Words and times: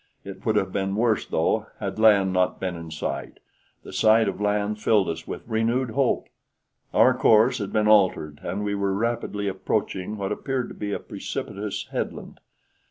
It 0.23 0.43
would 0.47 0.55
have 0.55 0.71
been 0.73 0.95
worse, 0.95 1.27
though, 1.27 1.67
had 1.79 1.99
land 1.99 2.33
not 2.33 2.59
been 2.59 2.75
in 2.75 2.89
sight. 2.89 3.39
The 3.83 3.93
sight 3.93 4.27
of 4.27 4.41
land 4.41 4.81
filled 4.81 5.09
us 5.09 5.27
with 5.27 5.47
renewed 5.47 5.91
hope. 5.91 6.27
Our 6.91 7.13
course 7.15 7.59
had 7.59 7.71
been 7.71 7.87
altered, 7.87 8.39
and 8.41 8.63
we 8.63 8.73
were 8.73 8.95
rapidly 8.95 9.47
approaching 9.47 10.17
what 10.17 10.31
appeared 10.31 10.69
to 10.69 10.73
be 10.73 10.91
a 10.91 10.97
precipitous 10.97 11.85
headland. 11.91 12.39